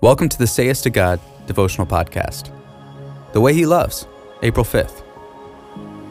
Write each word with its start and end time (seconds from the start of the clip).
Welcome 0.00 0.28
to 0.28 0.38
the 0.38 0.46
Say 0.46 0.66
Yes 0.66 0.80
to 0.82 0.90
God 0.90 1.18
devotional 1.48 1.84
podcast. 1.84 2.52
The 3.32 3.40
Way 3.40 3.52
He 3.52 3.66
Loves, 3.66 4.06
April 4.42 4.64
5th. 4.64 5.02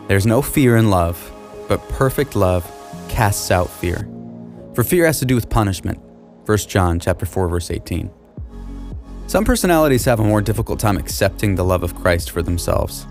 There's 0.10 0.25
no 0.25 0.42
fear 0.42 0.75
in 0.75 0.90
love, 0.90 1.32
but 1.70 1.79
perfect 1.88 2.36
love 2.36 2.70
casts 3.08 3.50
out 3.50 3.70
fear. 3.70 4.05
For 4.73 4.84
fear 4.84 5.05
has 5.05 5.20
to 5.20 5.26
do 5.26 5.36
with 5.36 5.50
punishment. 5.50 6.02
1 6.46 6.58
John 6.58 7.00
chapter 7.00 7.26
4 7.26 7.47
verse 7.47 7.71
18. 7.71 8.12
Some 9.28 9.46
personalities 9.46 10.04
have 10.04 10.19
a 10.19 10.23
more 10.25 10.41
difficult 10.41 10.81
time 10.81 10.97
accepting 10.97 11.55
the 11.55 11.63
love 11.63 11.81
of 11.81 11.95
Christ 11.95 12.31
for 12.31 12.41
themselves, 12.41 13.07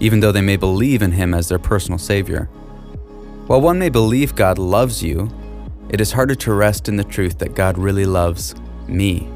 even 0.00 0.18
though 0.18 0.32
they 0.32 0.40
may 0.40 0.56
believe 0.56 1.02
in 1.02 1.12
him 1.12 1.34
as 1.34 1.48
their 1.48 1.60
personal 1.60 2.00
savior. 2.00 2.46
While 3.46 3.60
one 3.60 3.78
may 3.78 3.90
believe 3.90 4.34
God 4.34 4.58
loves 4.58 5.04
you, 5.04 5.30
it 5.88 6.00
is 6.00 6.10
harder 6.10 6.34
to 6.34 6.52
rest 6.52 6.88
in 6.88 6.96
the 6.96 7.04
truth 7.04 7.38
that 7.38 7.54
God 7.54 7.78
really 7.78 8.06
loves 8.06 8.56
me. 8.88 9.30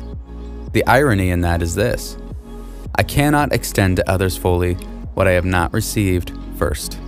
The 0.73 0.87
irony 0.87 1.31
in 1.31 1.41
that 1.41 1.63
is 1.63 1.75
this 1.75 2.17
I 2.95 3.03
cannot 3.03 3.53
extend 3.53 3.97
to 3.97 4.11
others 4.11 4.37
fully 4.37 4.75
what 5.15 5.27
I 5.27 5.33
have 5.33 5.45
not 5.45 5.73
received 5.73 6.33
first. 6.57 6.99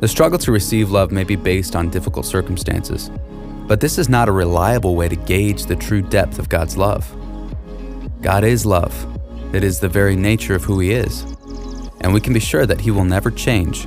The 0.00 0.08
struggle 0.08 0.38
to 0.40 0.50
receive 0.50 0.90
love 0.90 1.12
may 1.12 1.22
be 1.22 1.36
based 1.36 1.76
on 1.76 1.90
difficult 1.90 2.26
circumstances, 2.26 3.10
but 3.68 3.80
this 3.80 3.98
is 3.98 4.08
not 4.08 4.28
a 4.28 4.32
reliable 4.32 4.96
way 4.96 5.08
to 5.08 5.14
gauge 5.14 5.66
the 5.66 5.76
true 5.76 6.02
depth 6.02 6.40
of 6.40 6.48
God's 6.48 6.76
love. 6.76 7.08
God 8.20 8.42
is 8.42 8.66
love, 8.66 9.06
it 9.54 9.62
is 9.62 9.78
the 9.78 9.88
very 9.88 10.16
nature 10.16 10.56
of 10.56 10.64
who 10.64 10.80
He 10.80 10.90
is, 10.90 11.22
and 12.00 12.12
we 12.12 12.20
can 12.20 12.32
be 12.32 12.40
sure 12.40 12.66
that 12.66 12.80
He 12.80 12.90
will 12.90 13.04
never 13.04 13.30
change. 13.30 13.86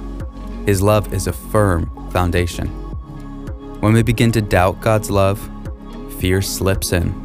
His 0.66 0.82
love 0.82 1.14
is 1.14 1.28
a 1.28 1.34
firm 1.34 2.10
foundation. 2.12 2.68
When 3.82 3.92
we 3.92 4.04
begin 4.04 4.32
to 4.32 4.42
doubt 4.42 4.80
God's 4.80 5.12
love, 5.12 5.50
fear 6.18 6.42
slips 6.42 6.94
in 6.94 7.25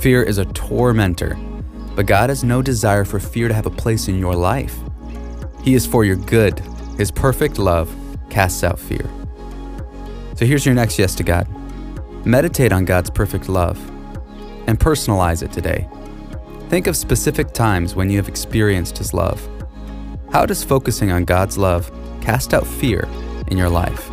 Fear 0.00 0.22
is 0.22 0.38
a 0.38 0.44
tormentor, 0.44 1.36
but 1.96 2.06
God 2.06 2.28
has 2.28 2.44
no 2.44 2.62
desire 2.62 3.04
for 3.04 3.18
fear 3.18 3.48
to 3.48 3.54
have 3.54 3.66
a 3.66 3.70
place 3.70 4.06
in 4.06 4.16
your 4.16 4.36
life. 4.36 4.76
He 5.64 5.74
is 5.74 5.86
for 5.86 6.04
your 6.04 6.14
good. 6.14 6.60
His 6.96 7.10
perfect 7.10 7.58
love 7.58 7.92
casts 8.30 8.62
out 8.62 8.78
fear. 8.78 9.10
So 10.36 10.46
here's 10.46 10.64
your 10.64 10.76
next 10.76 11.00
yes 11.00 11.16
to 11.16 11.24
God 11.24 11.48
meditate 12.24 12.72
on 12.72 12.84
God's 12.84 13.10
perfect 13.10 13.48
love 13.48 13.76
and 14.68 14.78
personalize 14.78 15.42
it 15.42 15.50
today. 15.50 15.88
Think 16.68 16.86
of 16.86 16.96
specific 16.96 17.52
times 17.52 17.96
when 17.96 18.08
you 18.08 18.18
have 18.18 18.28
experienced 18.28 18.98
His 18.98 19.12
love. 19.12 19.48
How 20.30 20.46
does 20.46 20.62
focusing 20.62 21.10
on 21.10 21.24
God's 21.24 21.58
love 21.58 21.90
cast 22.20 22.54
out 22.54 22.66
fear 22.66 23.08
in 23.48 23.56
your 23.56 23.70
life? 23.70 24.08